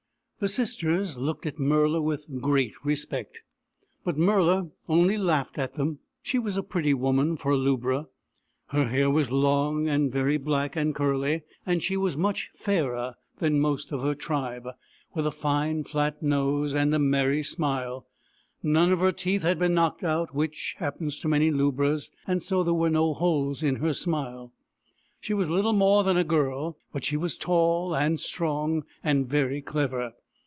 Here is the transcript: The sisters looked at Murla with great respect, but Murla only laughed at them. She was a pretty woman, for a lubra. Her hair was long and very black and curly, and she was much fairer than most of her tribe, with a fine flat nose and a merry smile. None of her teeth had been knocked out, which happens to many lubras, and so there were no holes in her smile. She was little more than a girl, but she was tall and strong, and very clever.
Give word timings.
The 0.43 0.47
sisters 0.49 1.19
looked 1.19 1.45
at 1.45 1.59
Murla 1.59 2.01
with 2.01 2.25
great 2.41 2.73
respect, 2.83 3.41
but 4.03 4.17
Murla 4.17 4.71
only 4.89 5.15
laughed 5.15 5.59
at 5.59 5.75
them. 5.75 5.99
She 6.23 6.39
was 6.39 6.57
a 6.57 6.63
pretty 6.63 6.95
woman, 6.95 7.37
for 7.37 7.51
a 7.51 7.55
lubra. 7.55 8.07
Her 8.69 8.87
hair 8.87 9.11
was 9.11 9.31
long 9.31 9.87
and 9.87 10.11
very 10.11 10.37
black 10.37 10.75
and 10.75 10.95
curly, 10.95 11.43
and 11.63 11.83
she 11.83 11.95
was 11.95 12.17
much 12.17 12.49
fairer 12.55 13.13
than 13.37 13.59
most 13.59 13.91
of 13.91 14.01
her 14.01 14.15
tribe, 14.15 14.67
with 15.13 15.27
a 15.27 15.29
fine 15.31 15.83
flat 15.83 16.23
nose 16.23 16.73
and 16.73 16.91
a 16.95 16.97
merry 16.97 17.43
smile. 17.43 18.07
None 18.63 18.91
of 18.91 18.99
her 18.99 19.11
teeth 19.11 19.43
had 19.43 19.59
been 19.59 19.75
knocked 19.75 20.03
out, 20.03 20.33
which 20.33 20.75
happens 20.79 21.19
to 21.19 21.27
many 21.27 21.51
lubras, 21.51 22.09
and 22.25 22.41
so 22.41 22.63
there 22.63 22.73
were 22.73 22.89
no 22.89 23.13
holes 23.13 23.61
in 23.61 23.75
her 23.75 23.93
smile. 23.93 24.51
She 25.19 25.35
was 25.35 25.51
little 25.51 25.73
more 25.73 26.03
than 26.03 26.17
a 26.17 26.23
girl, 26.23 26.77
but 26.91 27.03
she 27.03 27.15
was 27.15 27.37
tall 27.37 27.95
and 27.95 28.19
strong, 28.19 28.85
and 29.03 29.29
very 29.29 29.61
clever. 29.61 30.13